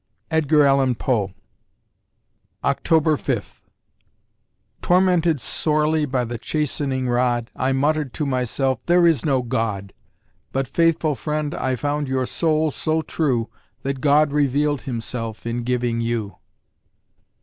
EDGAR 0.31 0.65
ALLAN 0.65 0.95
POE 0.95 1.31
October 2.63 3.17
Fifth 3.17 3.69
Tormented 4.81 5.39
sorely 5.39 6.07
by 6.07 6.23
the 6.25 6.39
chastening 6.39 7.07
rod, 7.07 7.51
I 7.55 7.71
muttered 7.73 8.11
to 8.15 8.25
myself: 8.25 8.79
"There 8.87 9.05
is 9.05 9.23
no 9.23 9.43
God!" 9.43 9.93
But 10.51 10.67
faithful 10.67 11.13
friend, 11.13 11.53
I 11.53 11.75
found 11.75 12.07
your 12.07 12.25
soul 12.25 12.71
so 12.71 13.03
true, 13.03 13.51
That 13.83 14.01
God 14.01 14.31
revealed 14.31 14.81
Himself 14.89 15.45
in 15.45 15.61
giving 15.61 16.01
you. 16.01 16.37